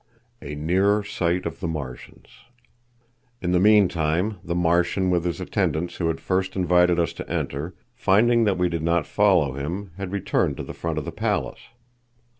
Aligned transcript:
A 0.41 0.55
Nearer 0.55 1.03
Sight 1.03 1.45
of 1.45 1.59
the 1.59 1.67
Martians. 1.67 2.27
In 3.39 3.51
the 3.51 3.59
meantime 3.59 4.39
the 4.43 4.55
Martian 4.55 5.11
with 5.11 5.25
his 5.25 5.39
attendants 5.39 5.97
who 5.97 6.07
had 6.07 6.19
first 6.19 6.55
invited 6.55 6.99
us 6.99 7.13
to 7.13 7.29
enter, 7.29 7.75
finding 7.93 8.45
that 8.45 8.57
we 8.57 8.67
did 8.67 8.81
not 8.81 9.05
follow 9.05 9.53
him, 9.53 9.91
had 9.97 10.11
returned 10.11 10.57
to 10.57 10.63
the 10.63 10.73
front 10.73 10.97
of 10.97 11.05
the 11.05 11.11
palace. 11.11 11.59